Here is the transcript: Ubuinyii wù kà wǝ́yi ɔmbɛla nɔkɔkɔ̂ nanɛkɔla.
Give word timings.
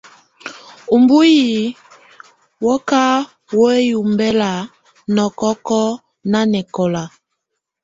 Ubuinyii 0.95 1.65
wù 2.63 2.73
kà 2.89 3.01
wǝ́yi 3.57 3.87
ɔmbɛla 4.01 4.51
nɔkɔkɔ̂ 5.15 5.83
nanɛkɔla. 6.31 7.03